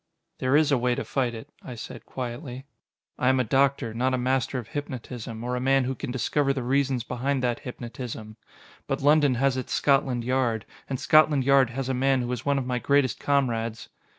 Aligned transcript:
"There 0.39 0.57
is 0.57 0.71
a 0.71 0.79
way 0.79 0.95
to 0.95 1.05
fight 1.05 1.35
it," 1.35 1.47
I 1.61 1.75
said 1.75 2.07
quietly. 2.07 2.65
"I 3.19 3.29
am 3.29 3.39
a 3.39 3.43
doctor, 3.43 3.93
not 3.93 4.15
a 4.15 4.17
master 4.17 4.57
of 4.57 4.69
hypnotism, 4.69 5.43
or 5.43 5.55
a 5.55 5.59
man 5.61 5.83
who 5.83 5.93
can 5.93 6.09
discover 6.09 6.53
the 6.53 6.63
reasons 6.63 7.03
behind 7.03 7.43
that 7.43 7.59
hypnotism. 7.59 8.37
But 8.87 9.03
London 9.03 9.35
has 9.35 9.57
its 9.57 9.73
Scotland 9.73 10.23
Yard, 10.23 10.65
and 10.89 10.99
Scotland 10.99 11.43
Yard 11.43 11.69
has 11.69 11.87
a 11.87 11.93
man 11.93 12.23
who 12.23 12.31
is 12.31 12.43
one 12.43 12.57
of 12.57 12.65
my 12.65 12.79
greatest 12.79 13.19
comrades...." 13.19 13.89